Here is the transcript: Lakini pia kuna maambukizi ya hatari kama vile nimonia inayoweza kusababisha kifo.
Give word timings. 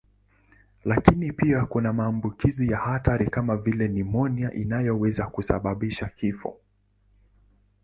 Lakini 0.85 1.31
pia 1.31 1.65
kuna 1.65 1.93
maambukizi 1.93 2.71
ya 2.71 2.77
hatari 2.77 3.29
kama 3.29 3.57
vile 3.57 3.87
nimonia 3.87 4.53
inayoweza 4.53 5.27
kusababisha 5.27 6.05
kifo. 6.07 6.57